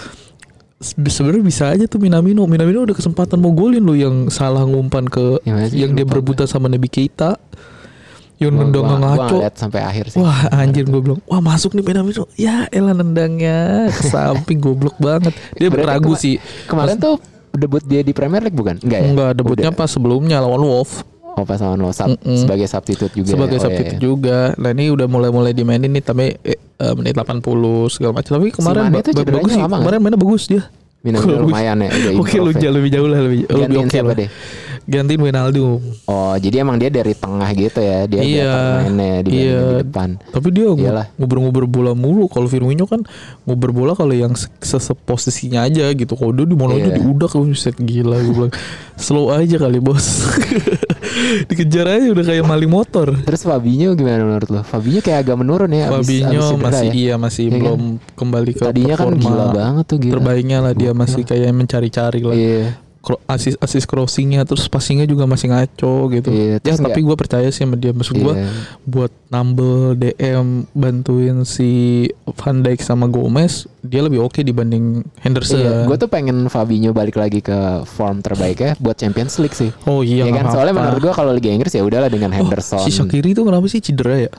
[0.76, 5.06] se- sebenarnya bisa aja tuh Minamino Minamino udah kesempatan mau golin loh yang salah ngumpan
[5.06, 5.38] ke
[5.70, 5.78] sih?
[5.78, 7.38] yang dia berebutan sama Nabi Keita
[8.42, 10.18] yang Gua- nendang gua- gua ngaco ngeliat sampai akhir sih.
[10.18, 15.30] Wah anjir gue bilang Wah masuk nih Minamino Ya elah nendangnya Ke samping goblok banget
[15.52, 16.34] Dia ragu kema- sih
[16.64, 17.16] Kemarin tuh
[17.52, 18.76] debut dia di Premier League bukan?
[18.78, 19.06] Enggak ya?
[19.06, 19.78] Enggak debutnya Udah.
[19.78, 22.38] pas sebelumnya lawan Wolf Oh pas lawan lo sub- Mm-mm.
[22.38, 23.28] sebagai substitute juga.
[23.30, 23.56] sebagai ya?
[23.56, 24.04] Oh, iya, substitute iya.
[24.04, 24.38] juga.
[24.54, 27.40] Nah ini udah mulai-mulai dimainin nih tapi eh, eh, menit 80
[27.88, 28.36] segala macam.
[28.36, 29.56] Tapi kemarin Mane ba- bagus sih.
[29.58, 29.76] lama?
[29.78, 30.62] Kemarin mainnya bagus dia.
[31.02, 31.24] Bagus.
[31.40, 31.90] lumayan ya.
[32.14, 32.60] Oke lu improve ya.
[32.62, 34.16] jauh lebih jauh lah lebih, lebih Gantiin oke siapa lah.
[34.20, 34.28] deh?
[34.82, 35.78] Gantiin Wijnaldum.
[36.04, 38.04] Oh jadi emang dia dari tengah gitu ya.
[38.04, 39.60] Dia Iya, mainnya dibanding iya.
[39.62, 40.08] di depan.
[40.28, 40.66] Tapi dia
[41.14, 42.26] nguber-nguber bola mulu.
[42.26, 43.06] Kalau Firmino kan
[43.42, 46.12] nguber bola kalau yang se- se- posisinya aja gitu.
[46.12, 46.98] Kalau dia di mana aja Iya.
[46.98, 48.54] diudak set gila gue bilang.
[48.94, 50.26] Slow aja kali bos.
[51.48, 53.12] Dikejar aja udah kayak maling motor.
[53.18, 54.60] Terus Fabinho gimana menurut lo?
[54.62, 55.88] Fabinho kayak agak menurun ya.
[55.88, 56.92] abis- Fabinho abis cedera masih ya?
[56.92, 57.54] iya masih kan?
[57.54, 57.80] belum
[58.14, 60.12] kembali ke Tadinya kan performa gila banget tuh gila.
[60.16, 62.34] terbaiknya lah dia masih kayak mencari-cari lah.
[62.34, 62.64] Iya.
[63.26, 66.30] Asis asis crossingnya terus passingnya juga masih ngaco gitu.
[66.30, 67.90] Iya, ya tapi gue percaya sih sama dia.
[67.90, 68.46] Maksud gue Iya.
[68.86, 72.06] buat nambel DM bantuin si
[72.38, 75.58] Van Dijk sama Gomez dia lebih oke dibanding Henderson.
[75.58, 79.74] Iya, gue tuh pengen Fabinho balik lagi ke form terbaiknya buat Champions League sih.
[79.84, 80.82] oh iya ya kan soalnya apa-apa.
[80.94, 82.86] menurut gue kalau Liga Inggris ya udahlah dengan Oh, Henderson.
[82.86, 84.32] si Shakiri itu kenapa sih cedera ya?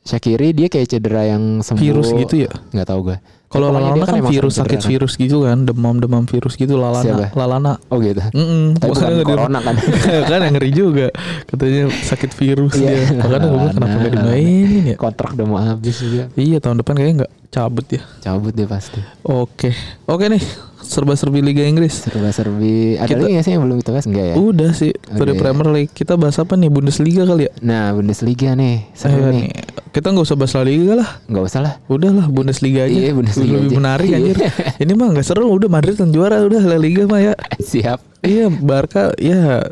[0.00, 1.76] Shaqiri dia kayak cedera yang sembuh.
[1.76, 2.50] Virus gitu ya?
[2.72, 3.16] Nggak tahu gue.
[3.50, 4.90] Kalau Lalana kan emang virus sakit cedera kan.
[4.94, 7.02] virus gitu kan, demam-demam virus gitu Lalana.
[7.02, 7.26] Siapa?
[7.34, 7.72] Lalana.
[7.86, 8.22] Oh gitu.
[8.30, 9.74] Mm Tapi bukan corona kan.
[10.30, 11.06] kan yang ngeri juga
[11.44, 13.10] katanya sakit virus Iya.
[13.10, 16.24] dia makanya gue bilang kenapa gak dimainin ya Kontrak udah mau habis juga.
[16.34, 19.00] iya tahun depan kayaknya nggak cabut ya Cabut dia pasti.
[19.20, 19.70] oke
[20.06, 20.42] oke nih
[20.80, 22.96] serba serbi Liga Inggris Serba-serbi.
[22.96, 24.06] Ada Kita- lagi nggak sih yang belum kita bahas?
[24.06, 24.34] Enggak ya?
[24.36, 25.40] udah sih dari Oke.
[25.40, 28.86] Premier League kita bahas apa nih Bundesliga kali ya Nah Bundesliga nih.
[28.92, 29.44] Seru nih.
[29.44, 29.52] nih
[29.90, 31.74] kita nggak usah bahas La Liga lah Nggak usah lah.
[31.86, 33.76] udahlah Bundesliga aja Iya, Bundesliga lebih aja.
[33.76, 34.16] menarik Iya.
[34.16, 34.36] anjir
[34.82, 37.98] ini mah nggak seru udah Madrid yang juara udah La Liga mah ya Siap.
[38.20, 39.66] Iya Barca ya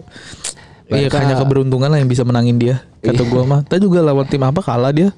[0.87, 3.29] Iya hanya keberuntungan lah yang bisa menangin dia Kata Iya.
[3.29, 5.15] gua mah Kita juga lawan tim apa kalah dia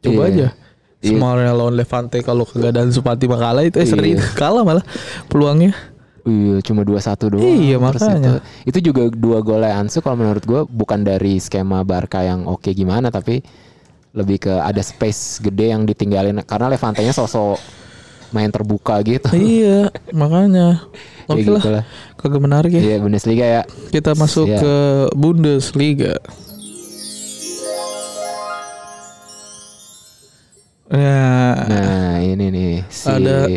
[0.00, 0.28] Coba Iya.
[0.28, 0.46] aja
[0.98, 1.10] Iya.
[1.12, 4.24] Semuanya lawan Levante Kalau kegagalan Supati mah kalah itu eh, seri Iya.
[4.40, 4.82] Kalah malah
[5.26, 5.70] peluangnya
[6.22, 7.42] Iya cuma 2-1 doang.
[7.42, 8.38] Iya, makanya.
[8.62, 12.70] Itu, itu juga dua golnya Ansu kalau menurut gue bukan dari skema Barca yang oke
[12.70, 13.42] gimana tapi
[14.12, 17.56] lebih ke ada space gede yang ditinggalin karena Levante-nya sosok
[18.28, 19.28] main terbuka gitu.
[19.30, 20.84] Iya makanya
[21.22, 21.84] Kayak Oke gitu lah.
[22.14, 23.62] Kagak menarik ya Iya Bundesliga ya.
[23.88, 24.58] Kita masuk Iya.
[24.58, 24.74] ke
[25.12, 26.16] Bundesliga
[30.86, 33.48] Nah, Nah ini nih si Ada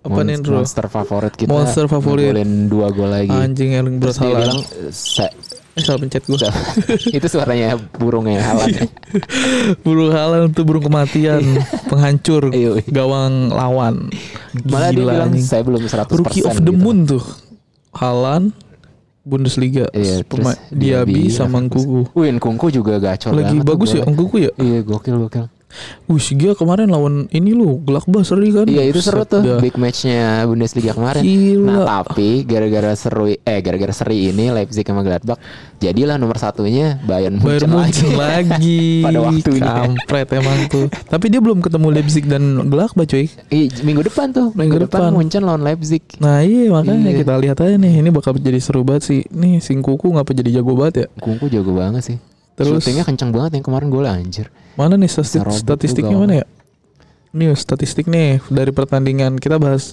[0.00, 0.60] apa nih, Bro?
[0.60, 1.48] monster favorit kita.
[1.48, 2.32] Monster favorit.
[2.32, 3.28] ngegolin dua gol lagi.
[3.30, 4.40] anjing Erling Braut dia Haaland.
[4.42, 5.32] bilang "Sa-
[5.70, 6.34] Eh salah pencet gue
[7.16, 8.90] itu suaranya burungnya Haaland.
[9.80, 11.42] Burung Haaland itu burung kematian,
[11.86, 12.90] penghancur Iya, iya.
[12.90, 14.10] gawang lawan.
[14.66, 16.74] Malah dia Gila bilang saya belum 100% Rookie of the gitu.
[16.74, 17.22] Moon tuh.
[17.94, 18.50] Haaland
[19.20, 19.86] Bundesliga.
[19.92, 21.62] Iya, Pema- Diaby Diaby, sama.
[21.62, 22.10] Nkunku.
[22.18, 24.02] Wih, Nkunku juga gacor Lagi banget bagus ya.
[24.02, 24.50] Nkunku ya?
[24.58, 25.46] Iya, gokil gokil.
[26.06, 28.66] Wih, dia kemarin lawan ini lu, Gladbach seri kan?
[28.66, 31.22] Iya itu seru tuh big matchnya Bundesliga kemarin.
[31.22, 31.66] Gila.
[31.66, 35.38] Nah tapi gara-gara seru eh gara-gara seri ini Leipzig sama Gladbach
[35.78, 38.82] jadilah nomor satunya Bayern Bayern Munchen Munchen lagi.
[39.06, 39.70] Pada waktunya.
[39.80, 40.86] Kampret emang tuh.
[40.90, 43.30] Tapi dia belum ketemu Leipzig dan Gladbach cuy.
[43.48, 45.12] Ih, minggu depan tuh Minggu minggu, depan, depan.
[45.14, 46.02] Munchen lawan Leipzig.
[46.18, 47.18] Nah iya makanya Iya.
[47.20, 48.02] kita lihat aja nih.
[48.02, 49.20] Ini bakal jadi seru banget sih.
[49.30, 51.06] Nih Singkuku ngapa jadi jago banget ya?
[51.16, 52.16] Kungku jago banget sih.
[52.54, 54.46] Terus- Shootingnya kencang banget yang kemarin gue anjir.
[54.80, 56.46] Mana nih stati- Robert statistiknya mana ya?
[57.30, 59.92] Nih statistik nih dari pertandingan kita bahas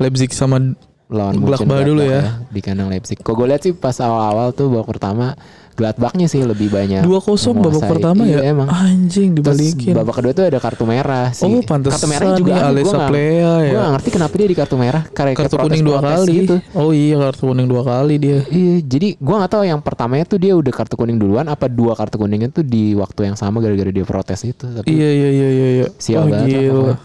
[0.00, 0.72] Leipzig sama
[1.12, 2.48] Lawan Gladbach dulu Gladbach ya.
[2.48, 3.20] Di kandang Leipzig.
[3.20, 5.36] Kok gue lihat sih pas awal-awal tuh babak pertama
[5.72, 7.00] Gladbachnya sih lebih banyak.
[7.00, 8.52] 2-0 babak pertama Iya, ya.
[8.52, 8.68] emang.
[8.68, 9.92] Anjing Terus dibalikin.
[9.94, 11.44] babak kedua tuh ada kartu merah sih.
[11.44, 12.52] Oh pantesan kartu merah juga.
[12.62, 13.72] Alessa Gua Plea ya.
[13.74, 16.32] gak ngerti kenapa dia di kartu merah Kayak Kartu kayak kuning dua kali.
[16.38, 16.56] gitu.
[16.72, 18.38] Oh iya kartu kuning dua kali dia.
[18.44, 21.92] Iya, jadi gua nggak tahu yang pertamanya tuh dia udah kartu kuning duluan apa dua
[21.92, 24.66] kartu kuningnya tuh di waktu yang sama gara-gara dia protes itu.
[24.66, 25.68] Tapi Iya iya iya iya.
[25.74, 25.86] iya.
[25.96, 26.96] sial Wah, banget.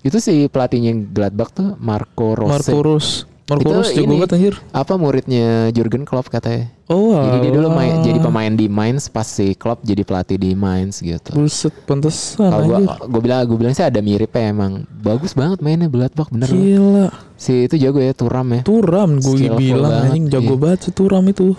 [0.00, 2.50] Itu si pelatihnya Gladbach tuh Marco Rose.
[2.50, 3.08] Marco Rus.
[3.44, 4.54] Marco Itu jago banget anjir.
[4.72, 6.72] Apa muridnya Jurgen Klopp katanya.
[6.88, 10.56] Oh Jadi dia dulu main, jadi pemain di Mainz pas si Klopp jadi pelatih di
[10.56, 11.36] Mainz gitu.
[11.36, 14.88] Buset pantesan Kalau gua gua bilang gua bilang sih ada miripnya emang.
[14.88, 16.48] Bagus banget mainnya Gladbach bener.
[16.48, 17.12] Gila.
[17.36, 18.60] Si itu jago ya Turam ya.
[18.64, 20.60] Turam gue bilang anjing jago iya.
[20.64, 21.52] banget si Turam itu.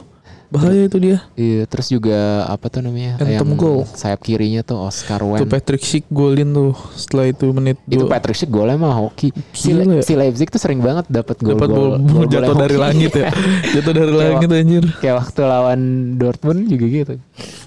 [0.55, 1.17] Bahaya itu dia.
[1.35, 3.19] Iya, terus juga apa tuh namanya?
[3.19, 3.83] Anthem yang goal.
[3.85, 5.51] sayap kirinya tuh Oscar Tuh Wendt.
[5.51, 8.17] Patrick Schick golin tuh setelah itu menit Itu dua.
[8.17, 9.35] Patrick Schick golnya mah hoki.
[9.51, 10.03] Si, Gila ya.
[10.03, 13.29] si Leipzig tuh sering banget dapat gol dapat bol, bol jatuh dari langit ya.
[13.75, 14.83] jatuh dari langit anjir.
[15.03, 15.79] Kayak waktu lawan
[16.15, 17.13] Dortmund juga gitu.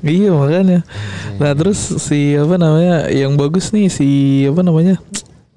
[0.03, 0.81] Iya makanya.
[1.39, 4.09] Nah terus si apa namanya yang bagus nih si
[4.49, 4.97] apa namanya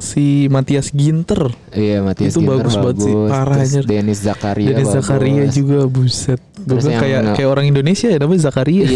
[0.01, 1.53] si Matias Ginter.
[1.71, 3.83] Iya, Matias Itu Ginter bagus banget sih, parah anjir.
[3.85, 5.05] Denis Zakaria Dennis bagus.
[5.05, 6.41] Zakaria juga buset.
[6.61, 8.85] Gue kayak kayak orang Indonesia ya namanya Zakaria.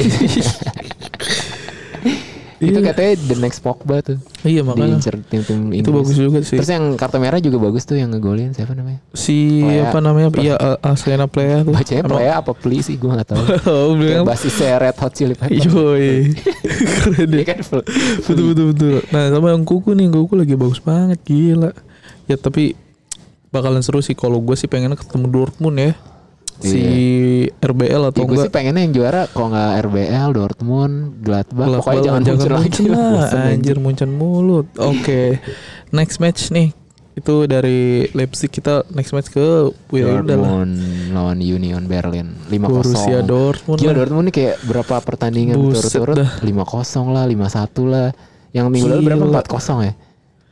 [2.65, 2.71] Iya.
[2.71, 2.87] Itu Iya.
[2.91, 4.17] katanya the next Pogba tuh.
[4.41, 4.97] Iya makanya.
[4.97, 5.95] Diincer tim-tim Itu Inggris.
[5.95, 6.57] bagus juga sih.
[6.57, 8.99] Terus yang kartu merah juga bagus tuh yang ngegolin siapa namanya?
[9.13, 9.87] si Plea.
[9.87, 10.27] apa namanya?
[10.35, 10.77] Iya uh,
[11.25, 11.71] Plea tuh.
[11.71, 13.43] Bacanya Emang- play apa pli sih gue gak tahu.
[13.45, 15.63] Kayak bilang basisnya Red Hot Chili Peppers.
[15.63, 16.33] Yoi.
[16.97, 17.43] Keren deh.
[17.43, 17.85] kan full-
[18.25, 18.95] betul betul betul.
[19.09, 21.71] Nah sama yang kuku nih kuku lagi bagus banget gila.
[22.25, 22.73] Ya tapi
[23.49, 25.91] bakalan seru sih kalau gue sih pengennya ketemu Dortmund ya.
[26.63, 26.81] Si
[27.59, 31.79] RBL atau Ya, gue sih enggak pengennya yang juara kalau nggak RBL, Dortmund, Gladbach, Gladbach
[31.83, 33.11] pokoknya lah, jangan muncul lagi lah.
[33.51, 33.77] anjir.
[33.81, 34.67] Muncul mulut.
[34.79, 35.21] Oke.
[35.91, 36.71] next match nih.
[37.15, 40.49] Itu dari Leipzig kita next match ke ya udah lah.
[40.59, 40.73] Dortmund
[41.15, 42.67] lawan Union Berlin 5-0.
[42.67, 43.79] Borussia Dortmund.
[43.79, 43.97] Gila lah.
[44.03, 45.55] Dortmund nih kayak berapa pertandingan
[46.11, 46.31] dah.
[46.43, 48.07] 5-0 lah, 5-1 lah.
[48.51, 49.25] Yang minggu lalu berapa?
[49.27, 49.41] Gila.
[49.43, 49.93] 4-0 ya?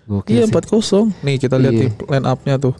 [0.03, 0.53] Gokil Iya sih.
[0.55, 1.23] 4-0.
[1.23, 1.83] Nih kita lihat Iya.
[1.83, 2.75] nih line up-nya tuh.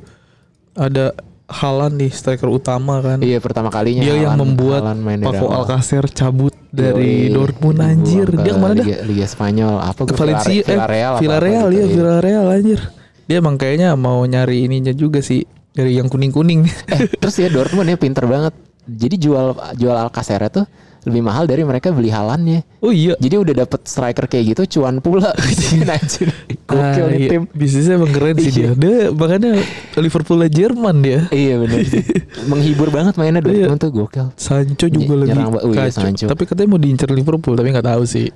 [0.75, 1.05] Ada
[1.45, 3.19] Halan nih striker utama kan.
[3.19, 5.45] Iya pertama kalinya Dia yang Haaland- membuat main dari Paco.
[5.49, 8.27] Alcacer cabut dari Yoi, Dortmund anjir.
[8.27, 8.85] ke Dia ke mana dah?
[8.85, 11.95] Liga, Liga Spanyol apa Ke Valencia eh Villarreal Villarreal ya gitu.
[11.99, 12.79] Villarreal anjir.
[13.23, 16.63] Dia emang kayaknya mau nyari ininya juga sih dari yang kuning-kuning.
[16.87, 18.55] Eh, terus ya Dortmund ya pinter banget.
[18.83, 20.65] Jadi jual jual Alcacer tuh
[21.03, 22.63] lebih mahal dari mereka beli halannya.
[22.79, 23.13] oh iya.
[23.15, 25.35] Jadi udah dapet striker kayak gitu cuan pula.
[25.99, 26.31] Anjir.
[26.63, 27.29] Gokil Ah, nih iya.
[27.29, 27.43] tim.
[27.51, 28.61] Bisnisnya emang keren sih dia.
[28.63, 28.71] Iya.
[28.73, 29.51] Dia makanya
[29.95, 31.19] Liverpool Jerman dia.
[31.27, 32.03] Iya benar sih.
[32.49, 34.27] Menghibur banget mainnya Dortmund tuh gokil.
[34.35, 35.91] Sancho juga Ny- lagi nyerang oh iya.
[35.91, 36.25] Sancho.
[36.25, 38.27] Tapi katanya mau diincar Liverpool tapi nggak tahu sih.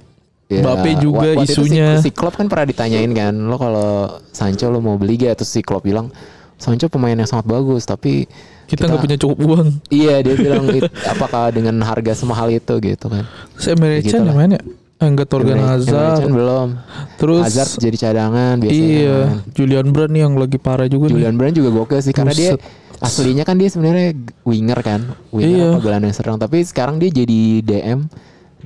[0.48, 2.00] Ya, Mbappe juga wa- waktu itu isunya.
[2.00, 3.90] si, si Klopp kan pernah ditanyain kan, lo kalau
[4.32, 5.44] Sancho lo mau beli gak?
[5.44, 6.08] Terus si Klopp bilang
[6.56, 8.24] Sancho pemain yang sangat bagus, tapi
[8.68, 9.68] Kita nggak punya cukup uang.
[9.88, 13.24] Iya dia bilang "It- apakah dengan harga semahal itu gitu kan?
[13.56, 14.28] Terus Emre Gitu Can lah.
[14.28, 14.58] yang mana?
[14.98, 16.22] Enggak Torgan Emre- Emre Hazard.
[16.28, 16.70] Belum.
[17.16, 18.82] Terus Hazard jadi cadangan biasanya.
[18.92, 19.38] iya, kan.
[19.54, 21.14] Julian Brand nih yang lagi parah juga nih.
[21.16, 22.52] Julian Brand juga gokil sih karena dia
[22.98, 25.68] aslinya kan dia sebenarnya winger kan, winger Iya.
[25.72, 28.10] apa gelandang serang, tapi sekarang dia jadi DM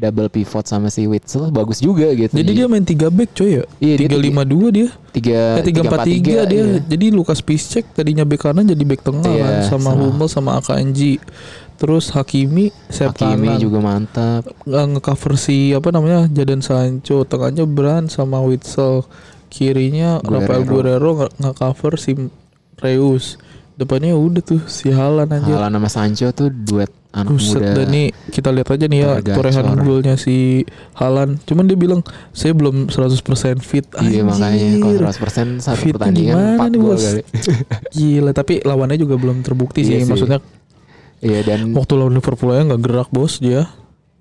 [0.01, 2.33] double pivot sama si Witsel bagus juga gitu.
[2.33, 3.63] Jadi dia main 3 back coy ya.
[3.77, 4.87] Iya, dia 352 dia.
[5.11, 6.63] tiga Eh 343 dia.
[6.65, 6.81] iya.
[6.81, 10.01] Jadi Lukas Piszczek tadinya back kanan jadi back tengah Iya, kan sama sama.
[10.01, 11.21] Hummel sama Akanji.
[11.77, 13.59] Terus Hakimi sayap Hakimi kanan.
[13.59, 14.41] juga mantap.
[14.63, 19.05] Nggak ngecover si apa namanya Jadon Sancho tengahnya Brand sama Witsel
[19.47, 20.37] kirinya Guerrero.
[20.39, 22.11] Rafael Guerrero nge- nge-cover si
[22.77, 23.37] Reus
[23.73, 27.75] depannya udah tuh si Halan aja Haaland sama Sancho tuh duet anak Buset muda.
[27.75, 31.99] dan nih kita lihat aja nih ya torehan golnya si Halan cuman dia bilang
[32.31, 33.19] saya belum 100%
[33.59, 35.19] fit Iya makanya kalau Anjir.
[35.59, 37.21] 100% satu Fitnya pertandingan gimana 4 nih, gol kali.
[37.95, 39.93] gila tapi lawannya juga belum terbukti sih.
[39.93, 40.07] Iya sih.
[40.07, 40.39] maksudnya
[41.19, 43.67] Iya dan waktu lawan Liverpool aja nggak gerak bos dia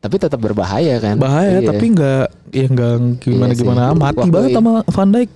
[0.00, 1.14] tapi tetap berbahaya kan.
[1.16, 1.68] bahaya Iya.
[1.68, 3.60] tapi nggak ya nggak gimana Iya sih.
[3.62, 5.30] gimana mati Waktu banget sama Van Dijk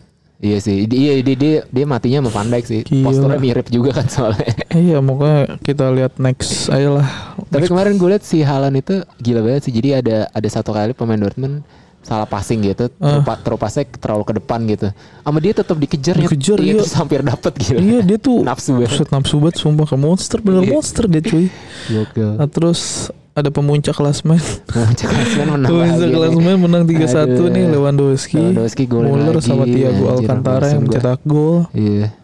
[0.45, 0.85] Iya sih.
[0.85, 2.81] Iya dia, dia dia matinya sama Van Dijk sih.
[2.85, 3.05] Gila.
[3.09, 4.53] Posturnya mirip juga kan soalnya.
[4.77, 7.09] iya makanya kita lihat next aja lah
[7.49, 9.73] Tapi kemarin gue liat si Haaland itu gila banget sih.
[9.73, 11.65] Jadi ada ada satu kali pemain Dortmund
[12.05, 13.17] salah passing gitu, Ah.
[13.17, 14.93] terupa, terupasnya terlalu ke depan gitu.
[15.25, 16.21] Sama dia tetap dikejar.
[16.21, 16.81] Dikejar, iya, iya.
[16.85, 17.81] terus hampir dapet gitu.
[17.81, 19.09] Iya dia tuh Nafsu banget.
[19.09, 20.73] Nafsu banget sumpah ke monster bener Iya.
[20.77, 21.49] monster dia cuy.
[21.89, 22.31] Gokil.
[22.37, 24.39] Nah terus ada pemuncak klasmen.
[24.71, 27.47] Puncak klasemen menang Pemuncak klasmen menang 3-1 Aduh.
[27.51, 28.39] nih Lewandowski.
[28.39, 31.67] Lewandowski golin Muller lagi, sama Thiago Alcantara yang mencetak gol.
[31.75, 32.15] Iya.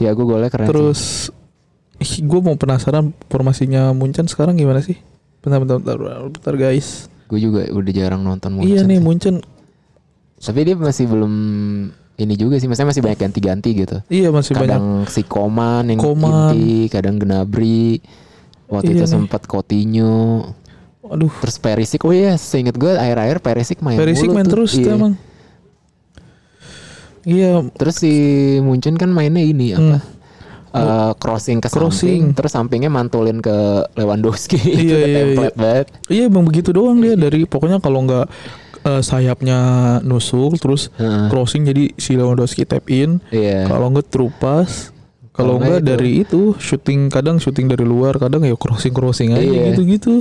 [0.00, 0.72] Tiago golnya keren sih.
[0.72, 1.00] Terus
[2.00, 4.96] gue mau penasaran formasinya Munchen sekarang gimana sih?
[5.44, 7.12] Bentar bentar bentar, bentar, bentar, guys.
[7.28, 8.72] Gue juga udah jarang nonton Munchen.
[8.72, 9.04] iya nih sih.
[9.04, 9.34] Munchen.
[10.40, 11.32] Tapi dia masih belum
[12.16, 13.96] ini juga sih, maksudnya masih banyak ganti-ganti gitu.
[14.08, 14.72] Iya masih banyak.
[14.72, 16.56] kadang si Koman yang Koman.
[16.56, 18.00] inti, kadang Gnabry.
[18.70, 20.54] Waktu Iya itu sempat Coutinho,
[21.02, 22.00] Aduh, terus Perisic.
[22.00, 24.52] Oh iya, seinget gue akhir-akhir Perisic main Perisic main tuh.
[24.54, 24.94] terus Iya.
[24.94, 25.18] emang.
[27.20, 28.12] Iya, Terus si
[28.60, 29.98] Munchen kan mainnya ini apa?
[30.70, 31.76] Eh, crossing ke Hmm.
[31.76, 32.22] Crossing.
[32.22, 33.52] samping, terus sampingnya mantulin ke
[33.92, 34.54] Lewandowski.
[34.56, 35.86] itu Iya, iya, template banget.
[36.06, 38.26] iya emang begitu doang dia dari pokoknya kalau nggak
[38.80, 39.58] eh, sayapnya
[40.00, 41.26] nusuk terus Heeh.
[41.26, 43.18] crossing jadi si Lewandowski tap in.
[43.28, 43.66] Iya.
[43.66, 44.94] Kalau nggak true pass,
[45.40, 45.90] kalau Kalau nggak nggak itu.
[45.90, 49.72] dari itu shooting kadang shooting dari luar, kadang ya crossing crossing aja Iya.
[49.72, 50.20] gitu-gitu.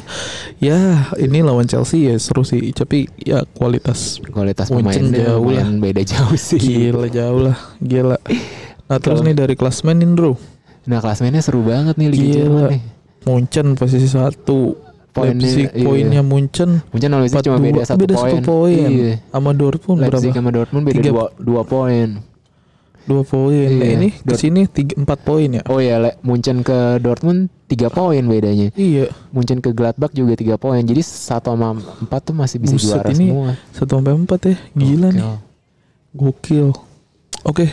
[0.58, 0.80] Ya
[1.16, 5.68] ini lawan Chelsea ya seru sih, tapi ya kualitas Kualitas pemainnya jauh lah.
[5.70, 6.58] beda jauh sih.
[6.58, 8.18] gila jauh lah, gila.
[8.86, 10.40] Nah terus nih dari klasmen Indro,
[10.82, 12.34] Nah klasmennya seru banget nih Liga Gila.
[12.34, 12.82] Jerman nih.
[13.22, 14.74] Munchen posisi satu,
[15.10, 15.84] Poinnya, Leipzig iya.
[15.84, 18.24] poinnya Munchen Munchen sama Leipzig cuma 42, beda satu beda poin.
[18.24, 18.90] satu poin.
[18.90, 19.14] Iya.
[19.28, 20.38] Sama Dortmund Leipzig berapa?
[20.38, 22.10] sama Dortmund beda Tiga- dua, dua poin.
[23.10, 23.66] Dua poin.
[23.66, 23.98] Iya.
[23.98, 25.66] ini Dort- ke sini tiga empat poin ya.
[25.66, 28.70] Oh ya, Le- Munchen ke Dortmund tiga poin bedanya.
[28.78, 29.10] Iya.
[29.34, 30.78] Munchen ke Gladbach juga tiga poin.
[30.80, 33.50] Jadi satu sama empat tuh masih bisa Buset, juara ini semua.
[33.74, 34.56] Satu sampai empat ya.
[34.72, 35.26] Gila nih.
[36.14, 36.70] Gokil.
[37.42, 37.66] Oke.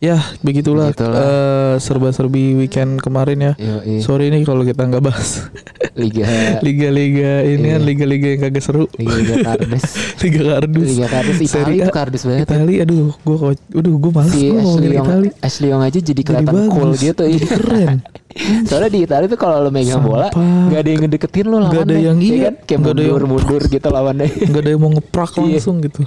[0.00, 1.12] Ya begitulah, Begitulah.
[1.12, 3.52] eh, serba-serbi weekend kemarin ya.
[3.54, 4.00] Yoi.
[4.00, 5.44] Sorry nih kalau kita nggak bahas
[6.00, 6.24] Liga
[6.64, 7.76] liga-liga ini Iya.
[7.76, 8.88] kan liga-liga yang kagak seru.
[8.96, 9.84] Liga Kardus.
[10.18, 10.86] Liga kardus.
[10.88, 12.48] Liga Kardus A, itu kardus banget.
[12.48, 15.28] Itali, aduh, gua kok, aduh, gua males Si Ashley ngomongin Itali.
[15.38, 17.22] Ashley Young aja jadi Jadi kelihatan cool bagus, gitu.
[17.22, 17.44] jadi iya.
[17.46, 17.94] keren.
[18.70, 21.68] Soalnya di Italia tuh kalau lo megang bola nggak ada yang ngedeketin lo lawannya.
[21.68, 22.54] Nggak ada yang Ya iya, kan?
[22.64, 24.26] Kayak nggak ada yang- mundur-mundur gitu lawannya.
[24.48, 25.42] Nggak ada yang mau ngeprak Iya.
[25.44, 26.02] langsung gitu.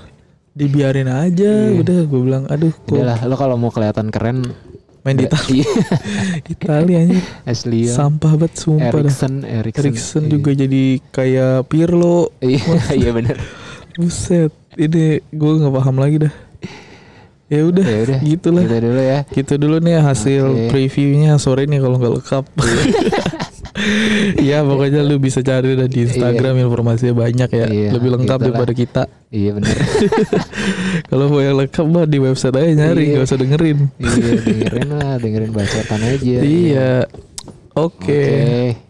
[0.54, 1.82] Dibiarin aja, Iya.
[1.82, 4.46] udah gue bilang, aduh, kok Udah lah, lo kalau mau kelihatan keren
[5.02, 5.74] main di Itali, Iya.
[6.46, 7.18] Itali aja.
[7.44, 7.98] Ashley Young.
[7.98, 9.02] Sampah banget sumpah dah.
[9.02, 10.32] Erikson, Erikson, Erikson Iya.
[10.32, 12.30] juga jadi kayak Pirlo.
[12.38, 12.62] Iya,
[13.02, 13.38] iya benar.
[13.94, 16.34] Buset, ini gue nggak paham lagi dah.
[17.50, 18.66] Ya udah, Ya gitu lah.
[18.66, 19.20] Kita dulu ya.
[19.28, 20.70] Gitu dulu nih hasil Oke.
[20.70, 22.46] previewnya sore nih kalau nggak lengkap.
[24.40, 28.46] ya pokoknya lu bisa cari dah di Instagram informasinya banyak ya, Iya, lebih lengkap gitulah.
[28.48, 29.04] daripada kita.
[29.28, 29.76] Iya benar.
[31.10, 33.12] Kalau mau yang lengkap mah di website aja nyari, Iya.
[33.12, 33.80] nggak usah dengerin.
[33.98, 36.38] iya, dengerin lah, dengerin bacotan aja.
[36.64, 36.92] Iya.
[37.74, 38.06] Oke.
[38.06, 38.24] Oke.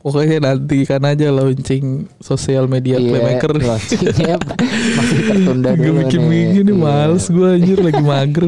[0.04, 1.86] Pokoknya nantikan aja launching
[2.20, 3.52] sosial media Iya, playmaker.
[3.56, 4.36] launchingnya
[5.00, 6.28] masih tertunda Gak dulu bikin nih.
[6.28, 6.84] begini nih, Iya.
[6.84, 8.46] males gue anjir lagi mager.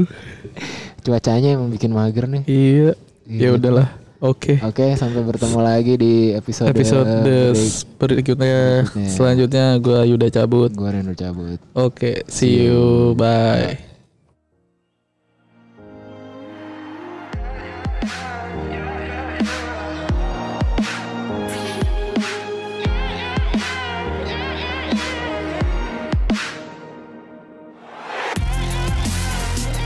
[0.99, 2.43] Cuacanya emang bikin mager nih.
[2.43, 2.91] Iya.
[3.25, 3.39] Iya.
[3.41, 3.87] Ya udahlah.
[4.25, 4.57] Oke.
[4.65, 7.05] Oke, sampai bertemu lagi di episode Episode
[8.01, 9.09] berikutnya Berikutnya.
[9.09, 10.73] selanjutnya gue Yuda cabut.
[10.73, 11.61] Gue Reno cabut.
[11.77, 13.13] Oke, see you.
[13.13, 13.94] Bye.